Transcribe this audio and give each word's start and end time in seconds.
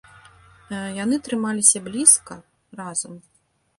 Яны 1.03 1.15
трымаліся 1.29 1.83
блізка, 1.89 2.41
разам. 2.81 3.13